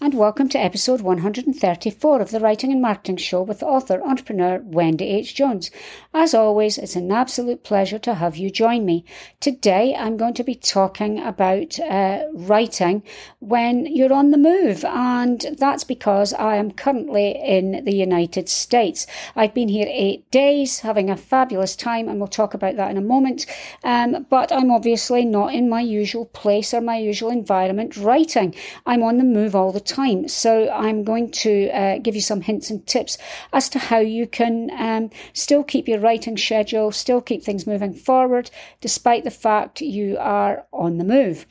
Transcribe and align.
and 0.00 0.14
welcome 0.14 0.48
to 0.48 0.58
episode 0.58 1.00
134 1.00 2.20
of 2.20 2.30
the 2.30 2.38
Writing 2.38 2.70
and 2.70 2.80
Marketing 2.80 3.16
Show 3.16 3.42
with 3.42 3.64
author 3.64 4.00
entrepreneur 4.00 4.60
Wendy 4.62 5.06
H. 5.06 5.34
Jones. 5.34 5.72
As 6.14 6.34
always, 6.34 6.78
it's 6.78 6.94
an 6.94 7.10
absolute 7.10 7.64
pleasure 7.64 7.98
to 7.98 8.14
have 8.14 8.36
you 8.36 8.48
join 8.48 8.84
me. 8.84 9.04
Today, 9.40 9.96
I'm 9.96 10.16
going 10.16 10.34
to 10.34 10.44
be 10.44 10.54
talking 10.54 11.18
about 11.18 11.80
uh, 11.80 12.26
writing 12.32 13.02
when 13.40 13.86
you're 13.86 14.12
on 14.12 14.30
the 14.30 14.38
move, 14.38 14.84
and 14.84 15.44
that's 15.58 15.82
because 15.82 16.32
I 16.32 16.56
am 16.56 16.70
currently 16.70 17.30
in 17.32 17.84
the 17.84 17.94
United 17.94 18.48
States. 18.48 19.04
I've 19.34 19.54
been 19.54 19.68
here 19.68 19.88
eight 19.88 20.30
days, 20.30 20.80
having 20.80 21.10
a 21.10 21.16
fabulous 21.16 21.74
time, 21.74 22.08
and 22.08 22.20
we'll 22.20 22.28
talk 22.28 22.54
about 22.54 22.76
that 22.76 22.92
in 22.92 22.98
a 22.98 23.02
moment. 23.02 23.46
Um, 23.82 24.26
but 24.30 24.52
I'm 24.52 24.70
obviously 24.70 25.24
not 25.24 25.52
in 25.54 25.68
my 25.68 25.80
usual 25.80 26.26
place 26.26 26.72
or 26.72 26.80
my 26.80 26.98
usual 26.98 27.30
environment 27.30 27.96
writing. 27.96 28.54
I'm 28.86 29.02
on 29.02 29.18
the 29.18 29.24
move 29.24 29.56
all 29.56 29.72
the 29.72 29.87
time. 29.88 30.28
So 30.28 30.70
I'm 30.70 31.02
going 31.02 31.30
to 31.32 31.70
uh, 31.70 31.98
give 31.98 32.14
you 32.14 32.20
some 32.20 32.42
hints 32.42 32.70
and 32.70 32.86
tips 32.86 33.18
as 33.52 33.68
to 33.70 33.78
how 33.78 33.98
you 33.98 34.26
can 34.26 34.70
um, 34.78 35.10
still 35.32 35.64
keep 35.64 35.88
your 35.88 35.98
writing 35.98 36.36
schedule, 36.36 36.92
still 36.92 37.20
keep 37.20 37.42
things 37.42 37.66
moving 37.66 37.94
forward, 37.94 38.50
despite 38.80 39.24
the 39.24 39.30
fact 39.30 39.80
you 39.80 40.16
are 40.18 40.66
on 40.72 40.98
the 40.98 41.04
move. 41.04 41.46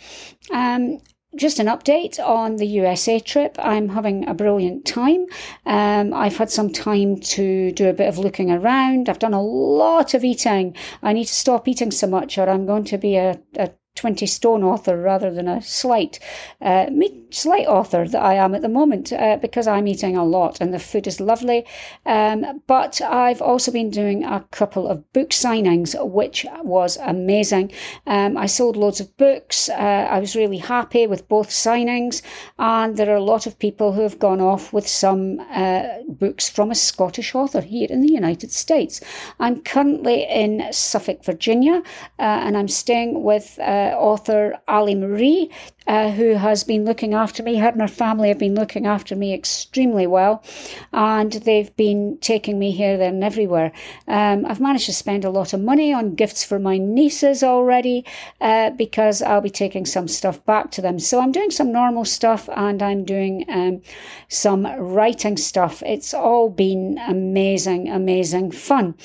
Um, 0.52 1.00
just 1.36 1.60
an 1.60 1.68
update 1.68 2.20
on 2.20 2.56
the 2.56 2.66
USA 2.66 3.20
trip. 3.20 3.58
I'm 3.60 3.90
having 3.90 4.28
a 4.28 4.34
brilliant 4.34 4.86
time. 4.86 5.26
Um, 5.66 6.14
I've 6.14 6.38
had 6.38 6.50
some 6.50 6.72
time 6.72 7.20
to 7.20 7.72
do 7.72 7.90
a 7.90 7.94
bit 7.94 8.10
of 8.10 8.18
looking 8.18 8.52
around. 8.52 9.08
I've 9.08 9.20
done 9.20 9.34
a 9.34 9.42
lot 9.42 10.14
of 10.14 10.24
eating. 10.24 10.76
I 11.04 11.14
need 11.14 11.26
to 11.26 11.34
stop 11.34 11.68
eating 11.68 11.92
so 11.92 12.08
much, 12.08 12.38
or 12.38 12.50
I'm 12.50 12.66
going 12.66 12.86
to 12.86 12.98
be 12.98 13.18
a, 13.18 13.40
a 13.56 13.72
20 13.98 14.26
stone 14.26 14.64
author 14.64 14.98
rather 14.98 15.32
than 15.32 15.48
a 15.48 15.62
slight 15.62 16.20
uh, 16.62 16.86
slight 17.30 17.68
author 17.68 18.08
that 18.08 18.22
I 18.22 18.36
am 18.36 18.56
at 18.56 18.62
the 18.62 18.70
moment 18.70 19.12
uh, 19.12 19.38
because 19.38 19.68
I'm 19.68 19.88
eating 19.88 20.16
a 20.16 20.24
lot 20.24 20.62
and 20.62 20.74
the 20.74 20.80
food 20.80 21.08
is 21.08 21.20
lovely. 21.20 21.66
Um, 22.06 22.62
but 22.68 23.02
I've 23.02 23.42
also 23.42 23.72
been 23.72 23.90
doing 23.90 24.24
a 24.24 24.46
couple 24.52 24.88
of 24.88 25.12
book 25.14 25.30
signings, 25.30 25.96
which 26.10 26.46
was 26.64 26.98
amazing. 26.98 27.72
Um, 28.06 28.38
I 28.38 28.46
sold 28.46 28.78
loads 28.78 29.00
of 29.00 29.16
books. 29.18 29.70
Uh, 29.70 30.08
I 30.10 30.20
was 30.20 30.36
really 30.36 30.58
happy 30.58 31.08
with 31.08 31.28
both 31.28 31.50
signings, 31.50 32.22
and 32.58 32.98
there 32.98 33.10
are 33.12 33.16
a 33.16 33.24
lot 33.24 33.48
of 33.48 33.60
people 33.60 33.94
who 33.94 34.02
have 34.02 34.20
gone 34.20 34.42
off 34.42 34.72
with 34.72 34.88
some 34.88 35.40
uh, 35.52 35.84
books 36.08 36.50
from 36.50 36.72
a 36.72 36.76
Scottish 36.76 37.36
author 37.36 37.62
here 37.62 37.88
in 37.90 38.02
the 38.02 38.12
United 38.12 38.52
States. 38.52 39.02
I'm 39.40 39.62
currently 39.62 40.24
in 40.24 40.72
Suffolk, 40.72 41.24
Virginia, 41.24 41.82
uh, 42.20 42.46
and 42.46 42.58
I'm 42.58 42.68
staying 42.68 43.24
with 43.24 43.58
uh, 43.60 43.87
author 43.94 44.60
Ali 44.68 44.96
Marie 44.96 45.50
uh, 45.88 46.12
who 46.12 46.34
has 46.36 46.64
been 46.64 46.86
looking 46.86 47.14
after 47.14 47.42
me. 47.42 47.58
Her 47.58 47.70
and 47.70 47.82
her 47.82 47.88
family 47.88 48.28
have 48.28 48.40
been 48.40 48.56
looking 48.56 48.86
after 48.86 49.16
me 49.16 49.34
extremely 49.34 50.06
well, 50.06 50.44
and 50.92 51.32
they've 51.32 51.76
been 51.76 52.18
taking 52.20 52.60
me 52.60 52.72
here, 52.72 52.98
there, 52.98 53.10
and 53.10 53.24
everywhere. 53.24 53.72
Um, 54.08 54.46
I've 54.46 54.60
managed 54.60 54.88
to 54.88 54.94
spend 54.94 55.24
a 55.24 55.30
lot 55.30 55.54
of 55.54 55.62
money 55.62 55.94
on 55.94 56.16
gifts 56.16 56.44
for 56.44 56.60
my 56.60 56.78
nieces 56.78 57.44
already 57.44 58.06
uh, 58.42 58.72
because 58.72 59.22
I'll 59.22 59.42
be 59.42 59.50
taking 59.50 59.86
some 59.86 60.08
stuff 60.08 60.44
back 60.46 60.72
to 60.72 60.82
them. 60.82 61.00
So 61.00 61.22
I'm 61.22 61.32
doing 61.32 61.52
some 61.52 61.72
normal 61.72 62.06
stuff 62.06 62.50
and 62.56 62.82
I'm 62.84 63.06
doing 63.06 63.46
um, 63.48 63.82
some 64.28 64.66
writing 64.66 65.38
stuff. 65.38 65.82
It's 65.84 66.14
all 66.14 66.50
been 66.50 67.00
amazing, 67.08 67.90
amazing 67.90 68.52
fun 68.52 68.96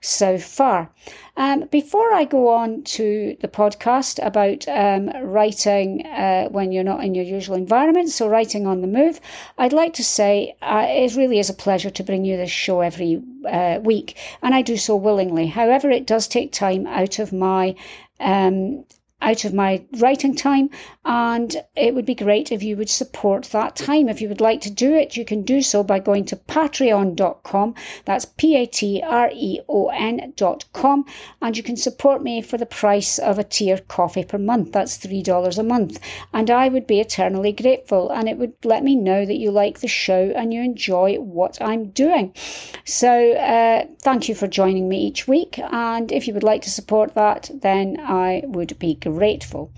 so 0.00 0.38
far. 0.38 0.90
Um, 1.34 1.64
before 1.70 2.12
I 2.12 2.24
go 2.24 2.48
on 2.48 2.82
to 2.82 3.36
the 3.40 3.48
podcast 3.48 4.24
about 4.24 4.68
um, 4.68 5.08
writing 5.24 6.06
uh, 6.06 6.31
when 6.50 6.72
you're 6.72 6.90
not 6.92 7.04
in 7.04 7.14
your 7.14 7.24
usual 7.24 7.56
environment, 7.56 8.10
so 8.10 8.28
writing 8.28 8.66
on 8.66 8.80
the 8.80 8.86
move, 8.86 9.20
I'd 9.58 9.72
like 9.72 9.94
to 9.94 10.04
say 10.04 10.56
uh, 10.62 10.86
it 10.88 11.16
really 11.16 11.38
is 11.38 11.50
a 11.50 11.54
pleasure 11.54 11.90
to 11.90 12.02
bring 12.02 12.24
you 12.24 12.36
this 12.36 12.50
show 12.50 12.80
every 12.80 13.22
uh, 13.48 13.80
week, 13.82 14.16
and 14.42 14.54
I 14.54 14.62
do 14.62 14.76
so 14.76 14.96
willingly. 14.96 15.46
However, 15.46 15.90
it 15.90 16.06
does 16.06 16.26
take 16.26 16.52
time 16.52 16.86
out 16.86 17.18
of 17.18 17.32
my 17.32 17.74
um, 18.20 18.84
out 19.22 19.44
of 19.44 19.54
my 19.54 19.84
writing 19.98 20.34
time, 20.34 20.68
and 21.04 21.56
it 21.76 21.94
would 21.94 22.04
be 22.04 22.14
great 22.14 22.52
if 22.52 22.62
you 22.62 22.76
would 22.76 22.90
support 22.90 23.46
that 23.46 23.76
time. 23.76 24.08
If 24.08 24.20
you 24.20 24.28
would 24.28 24.40
like 24.40 24.60
to 24.62 24.70
do 24.70 24.94
it, 24.94 25.16
you 25.16 25.24
can 25.24 25.42
do 25.42 25.62
so 25.62 25.82
by 25.82 26.00
going 26.00 26.24
to 26.26 26.36
patreon.com. 26.36 27.74
That's 28.04 28.24
P 28.24 28.56
A 28.56 28.66
T 28.66 29.02
R 29.02 29.30
E 29.32 29.60
O 29.68 29.88
N.com, 29.88 31.04
and 31.40 31.56
you 31.56 31.62
can 31.62 31.76
support 31.76 32.22
me 32.22 32.42
for 32.42 32.58
the 32.58 32.66
price 32.66 33.18
of 33.18 33.38
a 33.38 33.44
tier 33.44 33.78
coffee 33.78 34.24
per 34.24 34.38
month. 34.38 34.72
That's 34.72 34.98
$3 34.98 35.58
a 35.58 35.62
month, 35.62 36.00
and 36.32 36.50
I 36.50 36.68
would 36.68 36.86
be 36.86 37.00
eternally 37.00 37.52
grateful, 37.52 38.10
and 38.10 38.28
it 38.28 38.38
would 38.38 38.54
let 38.64 38.82
me 38.82 38.96
know 38.96 39.24
that 39.24 39.38
you 39.38 39.50
like 39.50 39.80
the 39.80 39.88
show 39.88 40.32
and 40.34 40.52
you 40.52 40.62
enjoy 40.62 41.16
what 41.16 41.60
I'm 41.62 41.90
doing. 41.90 42.34
So, 42.84 43.32
uh, 43.34 43.86
thank 44.00 44.28
you 44.28 44.34
for 44.34 44.48
joining 44.48 44.88
me 44.88 44.98
each 44.98 45.28
week, 45.28 45.58
and 45.58 46.10
if 46.10 46.26
you 46.26 46.34
would 46.34 46.42
like 46.42 46.62
to 46.62 46.70
support 46.70 47.14
that, 47.14 47.50
then 47.62 47.98
I 48.00 48.42
would 48.46 48.76
be 48.78 48.94
grateful 48.94 49.11
grateful. 49.14 49.72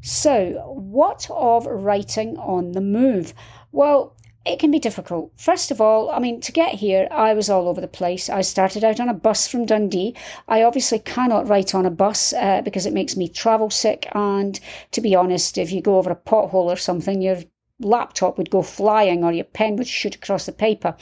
So, 0.00 0.52
what 0.66 1.28
of 1.30 1.66
writing 1.66 2.36
on 2.38 2.72
the 2.72 2.80
move? 2.80 3.34
Well, 3.72 4.16
it 4.46 4.58
can 4.58 4.70
be 4.70 4.78
difficult. 4.78 5.32
First 5.36 5.70
of 5.70 5.80
all, 5.80 6.10
I 6.10 6.18
mean, 6.18 6.40
to 6.40 6.52
get 6.52 6.76
here, 6.76 7.06
I 7.10 7.34
was 7.34 7.50
all 7.50 7.68
over 7.68 7.80
the 7.80 7.86
place. 7.86 8.30
I 8.30 8.40
started 8.40 8.82
out 8.82 8.98
on 8.98 9.08
a 9.08 9.14
bus 9.14 9.46
from 9.46 9.66
Dundee. 9.66 10.16
I 10.48 10.62
obviously 10.62 10.98
cannot 10.98 11.46
write 11.46 11.74
on 11.74 11.84
a 11.84 11.90
bus 11.90 12.32
uh, 12.32 12.62
because 12.62 12.86
it 12.86 12.94
makes 12.94 13.16
me 13.16 13.28
travel 13.28 13.68
sick. 13.68 14.08
And 14.12 14.58
to 14.92 15.00
be 15.02 15.14
honest, 15.14 15.58
if 15.58 15.70
you 15.72 15.82
go 15.82 15.98
over 15.98 16.10
a 16.10 16.16
pothole 16.16 16.72
or 16.72 16.76
something, 16.76 17.20
your 17.20 17.38
laptop 17.80 18.38
would 18.38 18.50
go 18.50 18.62
flying 18.62 19.24
or 19.24 19.32
your 19.32 19.44
pen 19.44 19.76
would 19.76 19.86
shoot 19.86 20.14
across 20.14 20.46
the 20.46 20.52
paper. 20.52 20.96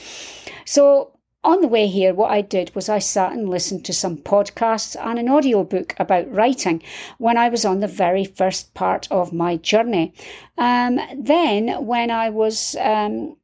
So 0.65 1.18
on 1.45 1.61
the 1.61 1.69
way 1.69 1.87
here, 1.87 2.13
what 2.13 2.31
I 2.31 2.41
did 2.41 2.75
was 2.75 2.89
I 2.89 2.99
sat 2.99 3.33
and 3.33 3.49
listened 3.49 3.85
to 3.85 3.93
some 3.93 4.17
podcasts 4.17 4.97
and 5.01 5.19
an 5.19 5.29
audiobook 5.29 5.95
about 5.99 6.31
writing 6.33 6.83
when 7.19 7.37
I 7.37 7.49
was 7.49 7.65
on 7.65 7.81
the 7.81 7.87
very 7.87 8.25
first 8.25 8.75
part 8.75 9.07
of 9.11 9.33
my 9.33 9.57
journey. 9.57 10.13
Um, 10.57 10.99
then, 11.17 11.87
when 11.87 12.11
I 12.11 12.31
was 12.31 12.77
um, 12.81 13.37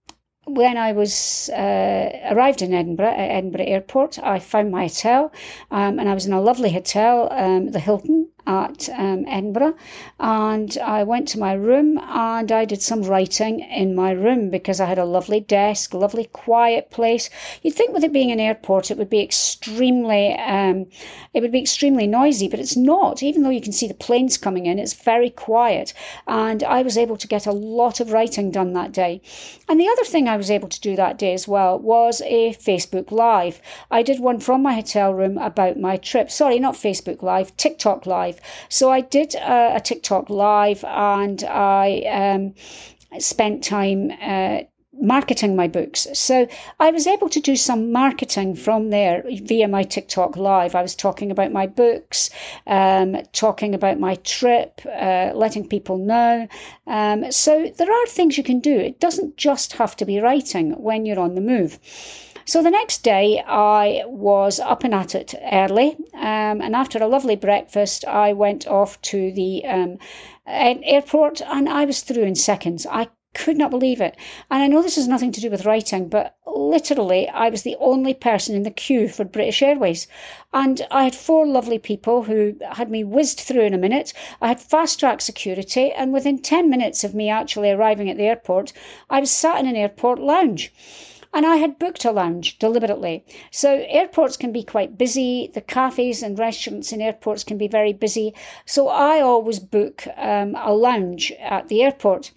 when 0.46 0.76
I 0.76 0.92
was 0.92 1.48
uh, 1.50 2.10
arrived 2.30 2.62
in 2.62 2.74
Edinburgh 2.74 3.14
at 3.14 3.30
Edinburgh 3.30 3.64
Airport, 3.64 4.18
I 4.18 4.38
found 4.38 4.70
my 4.70 4.82
hotel, 4.82 5.32
um, 5.70 5.98
and 5.98 6.08
I 6.08 6.14
was 6.14 6.26
in 6.26 6.32
a 6.32 6.40
lovely 6.40 6.72
hotel, 6.72 7.28
um, 7.32 7.70
the 7.70 7.80
Hilton, 7.80 8.23
at 8.46 8.88
um, 8.90 9.24
Edinburgh, 9.26 9.74
and 10.20 10.76
I 10.78 11.02
went 11.02 11.28
to 11.28 11.38
my 11.38 11.54
room 11.54 11.98
and 11.98 12.52
I 12.52 12.64
did 12.64 12.82
some 12.82 13.02
writing 13.02 13.60
in 13.60 13.94
my 13.94 14.10
room 14.10 14.50
because 14.50 14.80
I 14.80 14.86
had 14.86 14.98
a 14.98 15.04
lovely 15.04 15.40
desk, 15.40 15.94
lovely 15.94 16.26
quiet 16.26 16.90
place. 16.90 17.30
You'd 17.62 17.74
think 17.74 17.94
with 17.94 18.04
it 18.04 18.12
being 18.12 18.30
an 18.30 18.40
airport, 18.40 18.90
it 18.90 18.98
would 18.98 19.08
be 19.08 19.22
extremely, 19.22 20.34
um, 20.34 20.86
it 21.32 21.40
would 21.40 21.52
be 21.52 21.60
extremely 21.60 22.06
noisy, 22.06 22.48
but 22.48 22.60
it's 22.60 22.76
not. 22.76 23.22
Even 23.22 23.42
though 23.42 23.50
you 23.50 23.60
can 23.60 23.72
see 23.72 23.88
the 23.88 23.94
planes 23.94 24.36
coming 24.36 24.66
in, 24.66 24.78
it's 24.78 24.94
very 24.94 25.30
quiet, 25.30 25.94
and 26.26 26.62
I 26.62 26.82
was 26.82 26.98
able 26.98 27.16
to 27.16 27.28
get 27.28 27.46
a 27.46 27.52
lot 27.52 28.00
of 28.00 28.12
writing 28.12 28.50
done 28.50 28.72
that 28.74 28.92
day. 28.92 29.22
And 29.68 29.80
the 29.80 29.88
other 29.88 30.04
thing 30.04 30.28
I 30.28 30.36
was 30.36 30.50
able 30.50 30.68
to 30.68 30.80
do 30.80 30.96
that 30.96 31.18
day 31.18 31.32
as 31.32 31.48
well 31.48 31.78
was 31.78 32.20
a 32.26 32.54
Facebook 32.54 33.10
Live. 33.10 33.60
I 33.90 34.02
did 34.02 34.20
one 34.20 34.40
from 34.40 34.62
my 34.62 34.74
hotel 34.74 35.14
room 35.14 35.38
about 35.38 35.78
my 35.78 35.96
trip. 35.96 36.30
Sorry, 36.30 36.58
not 36.58 36.74
Facebook 36.74 37.22
Live, 37.22 37.56
TikTok 37.56 38.06
Live 38.06 38.33
So 38.68 38.90
I 38.90 39.00
did 39.00 39.34
a, 39.34 39.76
a 39.76 39.80
TikTok 39.80 40.30
live 40.30 40.84
and 40.84 41.42
I 41.44 42.02
um, 42.10 42.54
spent 43.20 43.64
time. 43.64 44.12
Uh, 44.20 44.64
marketing 45.00 45.56
my 45.56 45.68
books. 45.68 46.06
So 46.14 46.46
I 46.80 46.90
was 46.90 47.06
able 47.06 47.28
to 47.30 47.40
do 47.40 47.56
some 47.56 47.92
marketing 47.92 48.54
from 48.54 48.90
there 48.90 49.24
via 49.26 49.68
my 49.68 49.82
TikTok 49.82 50.36
live. 50.36 50.74
I 50.74 50.82
was 50.82 50.94
talking 50.94 51.30
about 51.30 51.52
my 51.52 51.66
books, 51.66 52.30
um, 52.66 53.16
talking 53.32 53.74
about 53.74 53.98
my 53.98 54.14
trip, 54.16 54.80
uh, 54.86 55.32
letting 55.34 55.68
people 55.68 55.98
know. 55.98 56.48
Um, 56.86 57.30
so 57.32 57.72
there 57.76 57.92
are 57.92 58.06
things 58.06 58.38
you 58.38 58.44
can 58.44 58.60
do. 58.60 58.78
It 58.78 59.00
doesn't 59.00 59.36
just 59.36 59.72
have 59.74 59.96
to 59.96 60.04
be 60.04 60.20
writing 60.20 60.72
when 60.72 61.06
you're 61.06 61.20
on 61.20 61.34
the 61.34 61.40
move. 61.40 61.78
So 62.46 62.62
the 62.62 62.70
next 62.70 63.02
day, 63.02 63.42
I 63.46 64.02
was 64.06 64.60
up 64.60 64.84
and 64.84 64.94
at 64.94 65.14
it 65.14 65.34
early, 65.50 65.96
um, 66.12 66.60
and 66.60 66.76
after 66.76 66.98
a 66.98 67.06
lovely 67.06 67.36
breakfast, 67.36 68.04
I 68.04 68.34
went 68.34 68.66
off 68.66 69.00
to 69.02 69.32
the 69.32 69.64
um, 69.64 69.98
airport, 70.46 71.40
and 71.40 71.70
I 71.70 71.86
was 71.86 72.02
through 72.02 72.24
in 72.24 72.34
seconds. 72.34 72.86
I 72.86 73.08
could 73.32 73.56
not 73.56 73.70
believe 73.70 74.00
it. 74.00 74.16
And 74.50 74.62
I 74.62 74.66
know 74.66 74.82
this 74.82 74.96
has 74.96 75.08
nothing 75.08 75.32
to 75.32 75.40
do 75.40 75.50
with 75.50 75.64
writing, 75.64 76.08
but 76.08 76.36
literally, 76.46 77.30
I 77.30 77.48
was 77.48 77.62
the 77.62 77.76
only 77.80 78.12
person 78.12 78.54
in 78.54 78.62
the 78.62 78.70
queue 78.70 79.08
for 79.08 79.24
British 79.24 79.62
Airways. 79.62 80.06
And 80.52 80.86
I 80.90 81.04
had 81.04 81.14
four 81.14 81.46
lovely 81.46 81.78
people 81.78 82.24
who 82.24 82.56
had 82.72 82.90
me 82.90 83.04
whizzed 83.04 83.40
through 83.40 83.62
in 83.62 83.74
a 83.74 83.78
minute. 83.78 84.12
I 84.42 84.48
had 84.48 84.60
fast 84.60 85.00
track 85.00 85.20
security, 85.20 85.92
and 85.92 86.12
within 86.12 86.38
10 86.40 86.68
minutes 86.68 87.04
of 87.04 87.14
me 87.14 87.28
actually 87.30 87.70
arriving 87.70 88.10
at 88.10 88.18
the 88.18 88.26
airport, 88.26 88.72
I 89.08 89.20
was 89.20 89.30
sat 89.30 89.58
in 89.58 89.66
an 89.66 89.76
airport 89.76 90.18
lounge. 90.18 90.72
And 91.34 91.44
I 91.44 91.56
had 91.56 91.80
booked 91.80 92.04
a 92.04 92.12
lounge 92.12 92.60
deliberately. 92.60 93.24
So 93.50 93.84
airports 93.88 94.36
can 94.36 94.52
be 94.52 94.62
quite 94.62 94.96
busy. 94.96 95.50
The 95.52 95.60
cafes 95.60 96.22
and 96.22 96.38
restaurants 96.38 96.92
in 96.92 97.00
airports 97.00 97.42
can 97.42 97.58
be 97.58 97.66
very 97.66 97.92
busy. 97.92 98.34
So 98.66 98.88
I 98.88 99.20
always 99.20 99.58
book 99.58 100.06
um, 100.16 100.54
a 100.54 100.72
lounge 100.72 101.32
at 101.40 101.66
the 101.66 101.82
airport. 101.82 102.30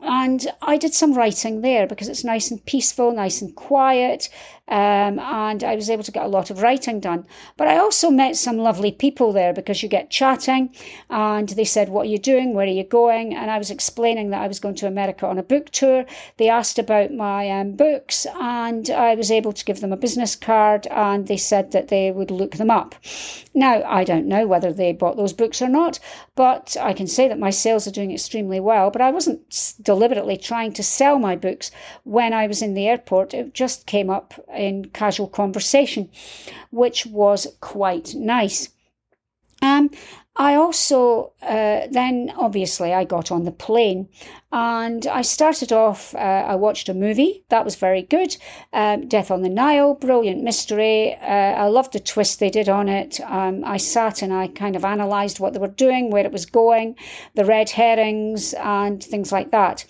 And 0.00 0.46
I 0.62 0.76
did 0.76 0.94
some 0.94 1.14
writing 1.14 1.62
there 1.62 1.86
because 1.86 2.08
it's 2.08 2.22
nice 2.22 2.50
and 2.50 2.64
peaceful, 2.66 3.12
nice 3.12 3.40
and 3.40 3.56
quiet. 3.56 4.28
Um, 4.68 5.18
and 5.18 5.64
I 5.64 5.74
was 5.76 5.88
able 5.88 6.04
to 6.04 6.12
get 6.12 6.24
a 6.24 6.28
lot 6.28 6.50
of 6.50 6.60
writing 6.60 7.00
done. 7.00 7.26
But 7.56 7.68
I 7.68 7.78
also 7.78 8.10
met 8.10 8.36
some 8.36 8.58
lovely 8.58 8.92
people 8.92 9.32
there 9.32 9.52
because 9.54 9.82
you 9.82 9.88
get 9.88 10.10
chatting 10.10 10.74
and 11.08 11.48
they 11.48 11.64
said, 11.64 11.88
What 11.88 12.02
are 12.06 12.10
you 12.10 12.18
doing? 12.18 12.52
Where 12.52 12.66
are 12.66 12.70
you 12.70 12.84
going? 12.84 13.34
And 13.34 13.50
I 13.50 13.58
was 13.58 13.70
explaining 13.70 14.30
that 14.30 14.42
I 14.42 14.48
was 14.48 14.60
going 14.60 14.74
to 14.76 14.86
America 14.86 15.26
on 15.26 15.38
a 15.38 15.42
book 15.42 15.70
tour. 15.70 16.04
They 16.36 16.48
asked 16.48 16.78
about 16.78 17.12
my 17.12 17.50
um, 17.50 17.76
books 17.76 18.26
and 18.38 18.90
I 18.90 19.14
was 19.14 19.30
able 19.30 19.52
to 19.54 19.64
give 19.64 19.80
them 19.80 19.92
a 19.92 19.96
business 19.96 20.36
card 20.36 20.86
and 20.88 21.26
they 21.26 21.38
said 21.38 21.72
that 21.72 21.88
they 21.88 22.10
would 22.10 22.30
look 22.30 22.56
them 22.56 22.70
up. 22.70 22.94
Now, 23.54 23.82
I 23.84 24.04
don't 24.04 24.26
know 24.26 24.46
whether 24.46 24.72
they 24.72 24.92
bought 24.92 25.16
those 25.16 25.32
books 25.32 25.62
or 25.62 25.68
not, 25.68 25.98
but 26.34 26.76
I 26.80 26.92
can 26.92 27.06
say 27.06 27.26
that 27.28 27.38
my 27.38 27.50
sales 27.50 27.86
are 27.86 27.92
doing 27.92 28.12
extremely 28.12 28.60
well. 28.60 28.90
But 28.90 29.02
I 29.02 29.10
wasn't 29.10 29.74
deliberately 29.82 30.36
trying 30.36 30.72
to 30.74 30.82
sell 30.82 31.18
my 31.18 31.36
books 31.36 31.70
when 32.04 32.32
I 32.32 32.46
was 32.46 32.62
in 32.62 32.74
the 32.74 32.86
airport. 32.86 33.34
It 33.34 33.54
just 33.54 33.86
came 33.86 34.10
up 34.10 34.34
in 34.58 34.90
casual 34.92 35.28
conversation, 35.28 36.10
which 36.70 37.06
was 37.06 37.46
quite 37.60 38.14
nice. 38.14 38.68
Um, 39.62 39.90
I 40.38 40.54
also 40.54 41.32
uh, 41.42 41.88
then 41.90 42.32
obviously 42.36 42.94
I 42.94 43.02
got 43.02 43.32
on 43.32 43.44
the 43.44 43.50
plane 43.50 44.08
and 44.52 45.04
I 45.06 45.22
started 45.22 45.72
off. 45.72 46.14
Uh, 46.14 46.18
I 46.18 46.54
watched 46.54 46.88
a 46.88 46.94
movie 46.94 47.44
that 47.48 47.64
was 47.64 47.74
very 47.74 48.02
good, 48.02 48.36
um, 48.72 49.08
Death 49.08 49.32
on 49.32 49.42
the 49.42 49.48
Nile, 49.48 49.94
brilliant 49.94 50.44
mystery. 50.44 51.16
Uh, 51.20 51.54
I 51.64 51.66
loved 51.66 51.92
the 51.92 52.00
twist 52.00 52.38
they 52.38 52.50
did 52.50 52.68
on 52.68 52.88
it. 52.88 53.20
Um, 53.20 53.64
I 53.64 53.78
sat 53.78 54.22
and 54.22 54.32
I 54.32 54.46
kind 54.46 54.76
of 54.76 54.84
analysed 54.84 55.40
what 55.40 55.54
they 55.54 55.58
were 55.58 55.66
doing, 55.68 56.10
where 56.10 56.24
it 56.24 56.32
was 56.32 56.46
going, 56.46 56.94
the 57.34 57.44
red 57.44 57.70
herrings, 57.70 58.54
and 58.54 59.02
things 59.02 59.32
like 59.32 59.50
that. 59.50 59.84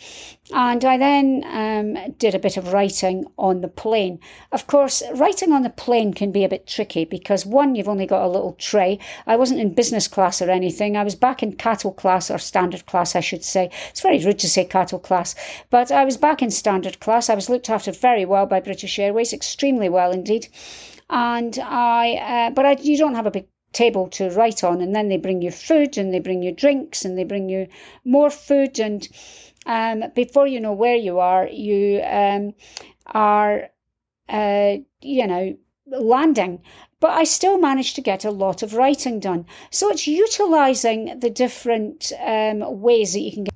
And 0.53 0.83
I 0.85 0.97
then 0.97 1.45
um, 1.47 2.13
did 2.19 2.35
a 2.35 2.39
bit 2.39 2.57
of 2.57 2.73
writing 2.73 3.27
on 3.37 3.61
the 3.61 3.69
plane. 3.69 4.19
Of 4.51 4.67
course, 4.67 5.03
writing 5.15 5.53
on 5.53 5.63
the 5.63 5.71
plane 5.71 6.15
can 6.15 6.33
be 6.33 6.43
a 6.43 6.49
bit 6.49 6.67
tricky 6.67 7.05
because 7.05 7.45
one, 7.45 7.75
you've 7.75 7.89
only 7.89 8.07
got 8.07 8.25
a 8.25 8.29
little 8.29 8.55
tray. 8.55 8.99
I 9.27 9.37
wasn't 9.37 9.61
in 9.61 9.75
business 9.75 10.09
class 10.09 10.41
or 10.41 10.51
anything. 10.51 10.97
I 10.97 11.05
was 11.05 11.15
back 11.15 11.43
in 11.43 11.53
cattle 11.53 11.93
class 11.93 12.31
or 12.31 12.39
standard 12.39 12.87
class, 12.87 13.15
I 13.15 13.21
should 13.21 13.45
say. 13.45 13.71
It's 13.91 14.01
very 14.01 14.25
rude 14.25 14.39
to 14.39 14.49
say 14.49 14.65
cattle 14.65 14.99
class, 14.99 15.35
but 15.69 15.93
I 15.93 16.05
was 16.05 16.17
back 16.17 16.41
in 16.41 16.51
standard 16.51 17.01
class. 17.01 17.29
I 17.29 17.35
was 17.35 17.51
looked 17.51 17.69
after 17.69 17.93
very 17.93 18.25
well 18.25 18.47
by 18.47 18.61
British 18.61 18.99
Airways, 18.99 19.33
extremely 19.33 19.89
well 19.89 20.13
indeed. 20.13 20.49
And 21.11 21.59
I, 21.59 22.49
uh, 22.49 22.51
but 22.51 22.65
I, 22.65 22.73
you 22.81 22.97
don't 22.97 23.15
have 23.15 23.27
a 23.27 23.31
big 23.31 23.47
table 23.83 24.09
to 24.09 24.31
write 24.31 24.63
on, 24.65 24.81
and 24.81 24.95
then 24.95 25.09
they 25.09 25.19
bring 25.19 25.43
you 25.43 25.51
food 25.51 25.99
and 25.99 26.13
they 26.13 26.21
bring 26.21 26.43
you 26.43 26.53
drinks 26.53 27.05
and 27.05 27.17
they 27.17 27.25
bring 27.25 27.49
you 27.49 27.67
more 28.05 28.31
food 28.31 28.81
and 28.81 29.09
um, 29.69 30.05
before 30.15 30.47
you 30.47 30.61
know 30.61 30.73
where 30.73 30.97
you 30.97 31.19
are, 31.19 31.47
you 31.47 32.01
um, 32.03 32.55
are, 33.07 33.69
uh, 34.29 34.77
you 35.03 35.27
know, 35.27 35.57
landing. 35.87 36.63
But 37.01 37.11
I 37.11 37.25
still 37.25 37.59
managed 37.59 37.95
to 37.97 38.01
get 38.01 38.25
a 38.25 38.31
lot 38.31 38.63
of 38.63 38.75
writing 38.75 39.21
done. 39.21 39.47
So 39.71 39.91
it's 39.91 40.07
utilizing 40.07 41.21
the 41.21 41.31
different 41.31 42.13
um, 42.25 42.81
ways 42.81 43.13
that 43.13 43.21
you 43.21 43.33
can 43.33 43.45
get 43.45 43.55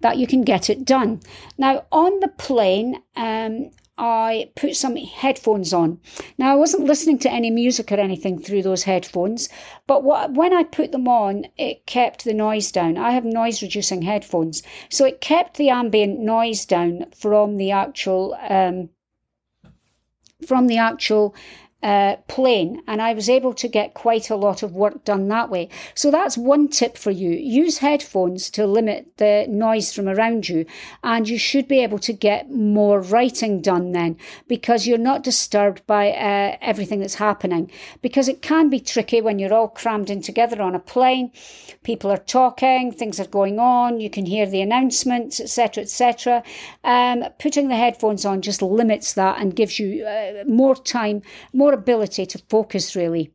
that 0.00 0.16
you 0.16 0.28
can 0.28 0.42
get 0.42 0.70
it 0.70 0.84
done. 0.84 1.20
Now 1.58 1.84
on 1.90 2.20
the 2.20 2.28
plane, 2.28 3.02
um, 3.16 3.70
I 3.98 4.50
put 4.54 4.76
some 4.76 4.96
headphones 4.96 5.72
on. 5.72 6.00
Now, 6.38 6.52
I 6.52 6.56
wasn't 6.56 6.86
listening 6.86 7.18
to 7.20 7.30
any 7.30 7.50
music 7.50 7.90
or 7.90 7.96
anything 7.96 8.38
through 8.38 8.62
those 8.62 8.84
headphones, 8.84 9.48
but 9.86 10.04
what, 10.04 10.32
when 10.32 10.54
I 10.54 10.62
put 10.62 10.92
them 10.92 11.08
on, 11.08 11.46
it 11.56 11.84
kept 11.86 12.24
the 12.24 12.34
noise 12.34 12.70
down. 12.70 12.96
I 12.96 13.10
have 13.10 13.24
noise 13.24 13.60
reducing 13.60 14.02
headphones, 14.02 14.62
so 14.88 15.04
it 15.04 15.20
kept 15.20 15.56
the 15.56 15.70
ambient 15.70 16.20
noise 16.20 16.64
down 16.64 17.06
from 17.10 17.56
the 17.56 17.72
actual 17.72 18.38
um, 18.48 18.90
from 20.46 20.68
the 20.68 20.78
actual 20.78 21.34
uh, 21.82 22.16
plane 22.26 22.82
and 22.88 23.00
I 23.00 23.12
was 23.14 23.28
able 23.28 23.54
to 23.54 23.68
get 23.68 23.94
quite 23.94 24.30
a 24.30 24.36
lot 24.36 24.62
of 24.62 24.72
work 24.72 25.04
done 25.04 25.28
that 25.28 25.48
way. 25.48 25.68
So 25.94 26.10
that's 26.10 26.36
one 26.36 26.68
tip 26.68 26.96
for 26.96 27.10
you. 27.10 27.30
Use 27.30 27.78
headphones 27.78 28.50
to 28.50 28.66
limit 28.66 29.16
the 29.18 29.46
noise 29.48 29.92
from 29.92 30.08
around 30.08 30.48
you 30.48 30.66
and 31.04 31.28
you 31.28 31.38
should 31.38 31.68
be 31.68 31.82
able 31.82 32.00
to 32.00 32.12
get 32.12 32.50
more 32.50 33.00
writing 33.00 33.60
done 33.60 33.92
then 33.92 34.16
because 34.48 34.86
you're 34.86 34.98
not 34.98 35.22
disturbed 35.22 35.86
by 35.86 36.10
uh, 36.10 36.56
everything 36.60 37.00
that's 37.00 37.14
happening 37.14 37.70
because 38.02 38.28
it 38.28 38.42
can 38.42 38.68
be 38.68 38.80
tricky 38.80 39.20
when 39.20 39.38
you're 39.38 39.54
all 39.54 39.68
crammed 39.68 40.10
in 40.10 40.20
together 40.20 40.60
on 40.60 40.74
a 40.74 40.80
plane. 40.80 41.30
People 41.84 42.10
are 42.10 42.18
talking, 42.18 42.92
things 42.92 43.20
are 43.20 43.26
going 43.26 43.58
on, 43.58 44.00
you 44.00 44.10
can 44.10 44.26
hear 44.26 44.46
the 44.46 44.60
announcements, 44.60 45.40
etc., 45.40 45.82
etc. 45.84 46.42
Um, 46.82 47.24
putting 47.38 47.68
the 47.68 47.76
headphones 47.76 48.24
on 48.24 48.42
just 48.42 48.62
limits 48.62 49.14
that 49.14 49.40
and 49.40 49.54
gives 49.54 49.78
you 49.78 50.04
uh, 50.04 50.44
more 50.46 50.74
time, 50.74 51.22
more 51.52 51.67
more 51.68 51.74
ability 51.74 52.24
to 52.24 52.38
focus 52.48 52.96
really. 52.96 53.30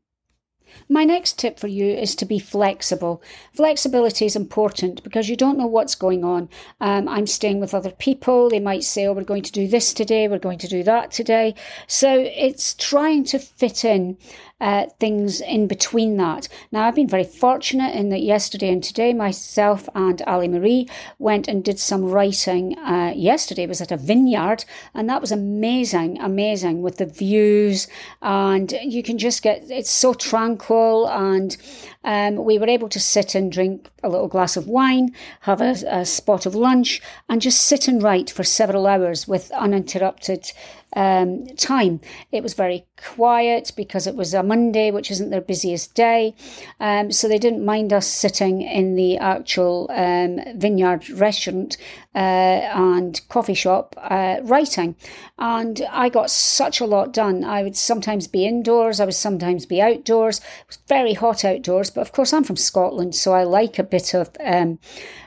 My 0.90 1.04
next 1.04 1.38
tip 1.38 1.60
for 1.60 1.68
you 1.68 1.86
is 1.86 2.16
to 2.16 2.26
be 2.26 2.40
flexible. 2.40 3.22
Flexibility 3.54 4.26
is 4.26 4.36
important 4.36 5.04
because 5.04 5.30
you 5.30 5.36
don't 5.36 5.60
know 5.60 5.68
what's 5.68 5.94
going 5.94 6.24
on. 6.24 6.50
Um, 6.82 7.08
I'm 7.08 7.28
staying 7.28 7.60
with 7.60 7.76
other 7.76 7.92
people. 7.92 8.50
They 8.50 8.60
might 8.60 8.84
say, 8.84 9.06
oh, 9.06 9.14
we're 9.14 9.24
going 9.24 9.44
to 9.44 9.52
do 9.52 9.68
this 9.68 9.94
today, 9.94 10.28
we're 10.28 10.40
going 10.40 10.58
to 10.58 10.68
do 10.68 10.82
that 10.82 11.12
today. 11.12 11.54
So 11.86 12.10
it's 12.22 12.74
trying 12.74 13.24
to 13.26 13.38
fit 13.38 13.86
in 13.86 14.18
uh, 14.62 14.86
things 15.00 15.42
in 15.42 15.68
between 15.68 16.18
that. 16.18 16.48
Now, 16.72 16.88
I've 16.88 16.96
been 16.96 17.08
very 17.08 17.24
fortunate 17.24 17.96
in 17.96 18.10
that 18.10 18.22
yesterday 18.22 18.70
and 18.70 18.84
today, 18.84 19.14
myself 19.14 19.90
and 19.94 20.22
Ali 20.24 20.48
Marie 20.48 20.88
went 21.20 21.48
and 21.48 21.64
did 21.64 21.80
some 21.80 22.06
writing. 22.06 22.78
Uh, 22.80 23.14
yesterday 23.16 23.68
was 23.68 23.82
at 23.82 23.92
a 23.92 23.98
vineyard, 23.98 24.64
and 24.94 25.10
that 25.10 25.22
was 25.22 25.32
amazing, 25.32 26.20
amazing 26.22 26.82
with 26.82 26.98
the 26.98 27.06
views, 27.06 27.88
and 28.22 28.72
you 28.82 29.04
can 29.04 29.18
just 29.18 29.42
get 29.42 29.70
it's 29.70 29.92
so 29.92 30.14
tranquil. 30.14 31.08
And 31.10 31.58
um, 32.04 32.36
we 32.44 32.58
were 32.58 32.70
able 32.70 32.90
to 32.90 33.00
sit 33.00 33.36
and 33.36 33.52
drink 33.52 33.90
a 34.04 34.10
little 34.10 34.28
glass 34.28 34.56
of 34.56 34.68
wine, 34.68 35.14
have 35.42 35.62
a, 35.62 35.76
a 35.88 36.06
spot 36.06 36.46
of 36.46 36.56
lunch, 36.56 37.02
and 37.28 37.42
just 37.42 37.62
sit 37.62 37.88
and 37.88 38.02
write 38.02 38.30
for 38.30 38.44
several 38.44 38.88
hours 38.88 39.28
with 39.28 39.52
uninterrupted 39.52 40.52
um, 40.96 41.48
time. 41.58 42.00
It 42.32 42.44
was 42.44 42.54
very 42.54 42.86
quiet 42.98 43.72
because 43.76 44.08
it 44.08 44.16
was 44.16 44.34
a 44.34 44.44
Monday, 44.44 44.92
which 44.92 45.12
isn't 45.12 45.30
their 45.30 45.42
busiest 45.42 45.96
day. 45.96 46.36
Um, 46.80 47.12
so 47.12 47.28
they 47.28 47.40
didn't 47.40 47.66
mind 47.66 47.92
us 47.94 48.08
sitting 48.08 48.62
in 48.62 48.96
the 48.96 49.18
actual 49.18 49.90
um, 49.92 50.40
vineyard 50.56 51.10
restaurant 51.10 51.78
uh, 52.16 52.18
and 52.18 53.20
coffee 53.30 53.54
shop 53.54 53.96
uh, 53.98 54.38
writing. 54.44 54.96
And 55.40 55.82
I 55.92 56.10
got 56.10 56.30
such 56.30 56.80
a 56.80 56.86
lot 56.86 57.12
done. 57.14 57.44
I 57.44 57.64
would 57.64 57.76
sometimes 57.76 58.28
be 58.28 58.46
indoors, 58.46 59.00
I 59.00 59.06
would 59.06 59.16
sometimes 59.16 59.66
be 59.66 59.82
outdoors. 59.82 60.40
It 60.40 60.68
was 60.68 60.80
very 60.88 61.14
hot 61.14 61.44
outdoors, 61.44 61.90
but 61.90 62.02
of 62.02 62.12
course 62.12 62.34
I'm 62.34 62.44
from 62.44 62.58
Scotland, 62.58 63.16
so 63.16 63.34
I 63.34 63.44
like 63.44 63.80
a 63.80 63.84
bit 63.84 64.14
of 64.14 64.30
um, 64.40 64.80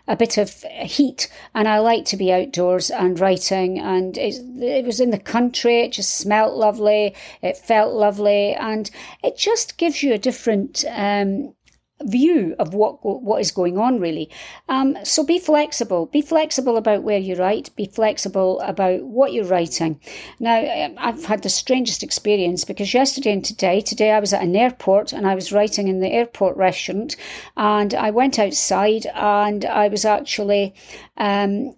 a 0.08 0.16
bit 0.16 0.38
of 0.38 0.62
heat, 0.82 1.28
and 1.54 1.66
I 1.66 1.80
like 1.80 2.04
to 2.06 2.16
be 2.16 2.32
outdoors 2.32 2.90
and 2.90 3.18
writing. 3.18 3.80
And 3.80 4.16
it, 4.16 4.36
it 4.62 4.84
was 4.84 5.00
in 5.00 5.10
the 5.10 5.18
country; 5.18 5.80
it 5.80 5.92
just 5.92 6.14
smelt 6.14 6.54
lovely, 6.54 7.14
it 7.42 7.56
felt 7.56 7.94
lovely, 7.94 8.54
and 8.54 8.88
it 9.24 9.36
just 9.36 9.76
gives 9.76 10.02
you 10.02 10.12
a 10.12 10.18
different 10.18 10.84
um, 10.88 11.55
view 12.04 12.54
of 12.58 12.74
what 12.74 13.04
what 13.04 13.40
is 13.40 13.50
going 13.50 13.78
on 13.78 14.00
really. 14.00 14.28
Um, 14.68 14.96
so 15.04 15.24
be 15.24 15.38
flexible. 15.38 16.06
Be 16.06 16.22
flexible 16.22 16.76
about 16.76 17.02
where 17.02 17.18
you 17.18 17.36
write. 17.36 17.74
Be 17.76 17.86
flexible 17.86 18.60
about 18.60 19.02
what 19.02 19.32
you're 19.32 19.44
writing. 19.44 20.00
Now 20.38 20.58
um, 20.84 20.96
i've 20.98 21.24
had 21.26 21.42
the 21.42 21.48
strangest 21.48 22.02
experience 22.02 22.64
because 22.64 22.92
yesterday 22.92 23.32
and 23.32 23.44
today 23.44 23.80
today 23.80 24.12
i 24.12 24.20
was 24.20 24.32
at 24.32 24.42
an 24.42 24.56
airport 24.56 25.12
and 25.12 25.26
i 25.26 25.34
was 25.34 25.52
writing 25.52 25.88
in 25.88 26.00
the 26.00 26.12
airport 26.12 26.56
restaurant 26.56 27.16
and 27.56 27.94
i 27.94 28.10
went 28.10 28.38
outside 28.38 29.06
and 29.14 29.64
i 29.64 29.88
was 29.88 30.04
actually 30.04 30.74
um, 31.16 31.74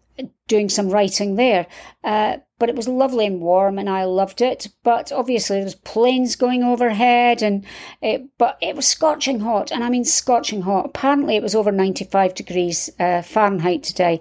doing 0.46 0.68
some 0.68 0.88
writing 0.90 1.36
there. 1.36 1.66
Uh, 2.02 2.38
but 2.58 2.68
it 2.68 2.74
was 2.74 2.88
lovely 2.88 3.26
and 3.26 3.40
warm 3.40 3.78
and 3.78 3.88
I 3.88 4.04
loved 4.04 4.40
it. 4.40 4.68
But 4.82 5.12
obviously 5.12 5.56
there 5.56 5.64
was 5.64 5.74
planes 5.74 6.34
going 6.34 6.64
overhead 6.64 7.42
and 7.42 7.64
it, 8.02 8.28
but 8.36 8.58
it 8.60 8.74
was 8.74 8.86
scorching 8.86 9.40
hot. 9.40 9.70
And 9.70 9.84
I 9.84 9.90
mean 9.90 10.04
scorching 10.04 10.62
hot. 10.62 10.86
Apparently 10.86 11.36
it 11.36 11.42
was 11.42 11.54
over 11.54 11.70
95 11.70 12.34
degrees 12.34 12.90
uh, 12.98 13.22
Fahrenheit 13.22 13.84
today. 13.84 14.20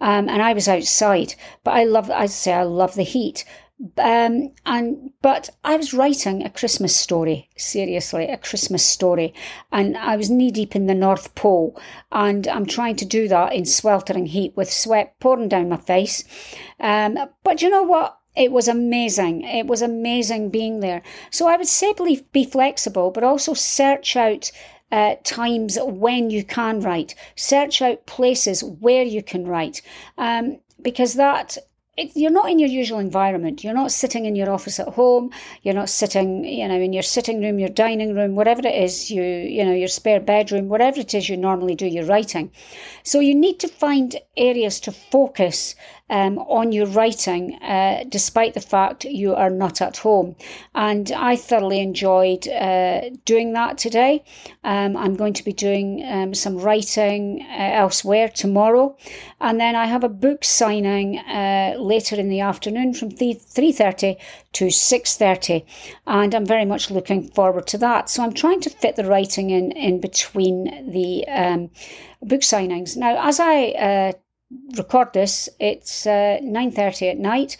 Um, 0.00 0.28
and 0.28 0.42
I 0.42 0.52
was 0.52 0.68
outside, 0.68 1.34
but 1.64 1.72
I 1.72 1.84
love, 1.84 2.10
I 2.10 2.26
say 2.26 2.52
I 2.52 2.62
love 2.62 2.94
the 2.94 3.02
heat. 3.02 3.44
Um, 3.98 4.52
and 4.64 5.10
but 5.22 5.50
I 5.64 5.76
was 5.76 5.92
writing 5.92 6.44
a 6.44 6.50
Christmas 6.50 6.94
story, 6.94 7.48
seriously, 7.56 8.28
a 8.28 8.36
Christmas 8.36 8.86
story, 8.86 9.34
and 9.72 9.96
I 9.96 10.14
was 10.16 10.30
knee 10.30 10.52
deep 10.52 10.76
in 10.76 10.86
the 10.86 10.94
North 10.94 11.34
Pole, 11.34 11.80
and 12.12 12.46
I'm 12.46 12.66
trying 12.66 12.94
to 12.96 13.04
do 13.04 13.26
that 13.28 13.52
in 13.54 13.66
sweltering 13.66 14.26
heat 14.26 14.56
with 14.56 14.72
sweat 14.72 15.18
pouring 15.18 15.48
down 15.48 15.68
my 15.68 15.78
face. 15.78 16.22
Um, 16.78 17.18
but 17.42 17.60
you 17.60 17.70
know 17.70 17.82
what? 17.82 18.18
It 18.36 18.52
was 18.52 18.68
amazing. 18.68 19.42
It 19.42 19.66
was 19.66 19.82
amazing 19.82 20.50
being 20.50 20.80
there. 20.80 21.02
So 21.30 21.48
I 21.48 21.56
would 21.56 21.66
say 21.66 21.92
be 22.32 22.44
flexible, 22.44 23.10
but 23.10 23.24
also 23.24 23.52
search 23.52 24.16
out 24.16 24.50
uh, 24.92 25.16
times 25.24 25.76
when 25.82 26.30
you 26.30 26.44
can 26.44 26.80
write. 26.80 27.14
Search 27.34 27.82
out 27.82 28.06
places 28.06 28.62
where 28.62 29.02
you 29.02 29.22
can 29.22 29.46
write. 29.46 29.82
Um, 30.16 30.60
because 30.80 31.14
that 31.14 31.58
it, 31.96 32.12
you're 32.14 32.30
not 32.30 32.50
in 32.50 32.58
your 32.58 32.70
usual 32.70 32.98
environment. 32.98 33.62
You're 33.62 33.74
not 33.74 33.92
sitting 33.92 34.24
in 34.24 34.34
your 34.34 34.50
office 34.50 34.80
at 34.80 34.88
home. 34.88 35.30
You're 35.62 35.74
not 35.74 35.90
sitting, 35.90 36.44
you 36.44 36.66
know, 36.66 36.80
in 36.80 36.94
your 36.94 37.02
sitting 37.02 37.42
room, 37.42 37.58
your 37.58 37.68
dining 37.68 38.14
room, 38.14 38.34
whatever 38.34 38.60
it 38.66 38.74
is, 38.74 39.10
you, 39.10 39.22
you 39.22 39.62
know, 39.64 39.74
your 39.74 39.88
spare 39.88 40.20
bedroom, 40.20 40.68
whatever 40.68 41.00
it 41.00 41.12
is 41.12 41.28
you 41.28 41.36
normally 41.36 41.74
do 41.74 41.86
your 41.86 42.06
writing. 42.06 42.50
So 43.02 43.20
you 43.20 43.34
need 43.34 43.60
to 43.60 43.68
find 43.68 44.16
areas 44.38 44.80
to 44.80 44.92
focus 44.92 45.74
um, 46.12 46.38
on 46.40 46.72
your 46.72 46.86
writing, 46.86 47.54
uh, 47.62 48.04
despite 48.06 48.52
the 48.52 48.60
fact 48.60 49.04
you 49.06 49.34
are 49.34 49.48
not 49.48 49.80
at 49.80 49.96
home. 49.96 50.36
And 50.74 51.10
I 51.10 51.36
thoroughly 51.36 51.80
enjoyed 51.80 52.46
uh, 52.46 53.08
doing 53.24 53.54
that 53.54 53.78
today. 53.78 54.22
Um, 54.62 54.94
I'm 54.94 55.16
going 55.16 55.32
to 55.32 55.44
be 55.44 55.54
doing 55.54 56.04
um, 56.06 56.34
some 56.34 56.58
writing 56.58 57.46
uh, 57.50 57.70
elsewhere 57.82 58.28
tomorrow, 58.28 58.94
and 59.40 59.58
then 59.58 59.74
I 59.74 59.86
have 59.86 60.04
a 60.04 60.10
book 60.10 60.44
signing 60.44 61.18
uh, 61.18 61.76
later 61.78 62.16
in 62.16 62.28
the 62.28 62.40
afternoon 62.40 62.92
from 62.92 63.10
3:30 63.10 64.16
to 64.52 64.66
6:30, 64.66 65.64
and 66.06 66.34
I'm 66.34 66.46
very 66.46 66.66
much 66.66 66.90
looking 66.90 67.30
forward 67.30 67.66
to 67.68 67.78
that. 67.78 68.10
So 68.10 68.22
I'm 68.22 68.34
trying 68.34 68.60
to 68.60 68.70
fit 68.70 68.96
the 68.96 69.06
writing 69.06 69.48
in 69.48 69.72
in 69.72 69.98
between 69.98 70.92
the 70.92 71.26
um, 71.28 71.70
book 72.20 72.42
signings. 72.42 72.98
Now, 72.98 73.26
as 73.26 73.40
I 73.40 73.70
uh, 73.70 74.12
record 74.76 75.12
this, 75.12 75.48
it's 75.58 76.06
uh, 76.06 76.38
9.30 76.42 77.10
at 77.12 77.18
night, 77.18 77.56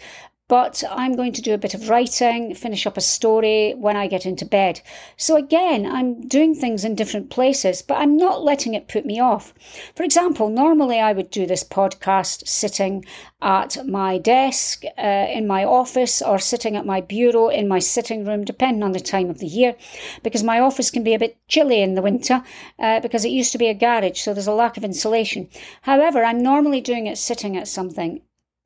but 0.49 0.83
I'm 0.89 1.15
going 1.15 1.31
to 1.33 1.41
do 1.41 1.53
a 1.53 1.57
bit 1.57 1.73
of 1.73 1.89
writing, 1.89 2.53
finish 2.53 2.85
up 2.85 2.97
a 2.97 3.01
story 3.01 3.73
when 3.77 3.95
I 3.95 4.07
get 4.07 4.25
into 4.25 4.45
bed. 4.45 4.81
So 5.15 5.37
again, 5.37 5.85
I'm 5.85 6.27
doing 6.27 6.53
things 6.53 6.83
in 6.83 6.95
different 6.95 7.29
places, 7.29 7.81
but 7.81 7.95
I'm 7.95 8.17
not 8.17 8.43
letting 8.43 8.73
it 8.73 8.89
put 8.89 9.05
me 9.05 9.19
off. 9.19 9.53
For 9.95 10.03
example, 10.03 10.49
normally 10.49 10.99
I 10.99 11.13
would 11.13 11.31
do 11.31 11.45
this 11.45 11.63
podcast 11.63 12.47
sitting 12.47 13.05
at 13.41 13.77
my 13.87 14.17
desk 14.17 14.83
uh, 14.97 15.27
in 15.29 15.47
my 15.47 15.63
office 15.63 16.21
or 16.21 16.39
sitting 16.39 16.75
at 16.75 16.85
my 16.85 16.99
bureau 16.99 17.47
in 17.47 17.67
my 17.67 17.79
sitting 17.79 18.25
room, 18.25 18.43
depending 18.43 18.83
on 18.83 18.91
the 18.91 18.99
time 18.99 19.29
of 19.29 19.39
the 19.39 19.47
year, 19.47 19.75
because 20.23 20.43
my 20.43 20.59
office 20.59 20.91
can 20.91 21.03
be 21.03 21.13
a 21.13 21.19
bit 21.19 21.37
chilly 21.47 21.81
in 21.81 21.95
the 21.95 22.01
winter 22.01 22.43
uh, 22.79 22.99
because 22.99 23.23
it 23.23 23.29
used 23.29 23.53
to 23.53 23.57
be 23.57 23.67
a 23.67 23.73
garage, 23.73 24.19
so 24.19 24.33
there's 24.33 24.47
a 24.47 24.53
lack 24.53 24.75
of 24.75 24.83
insulation. 24.83 25.49
However, 25.83 26.23
I'm 26.23 26.43
normally 26.43 26.81
doing 26.81 27.07
it 27.07 27.17
sitting 27.17 27.55
at 27.57 27.67
something 27.67 28.21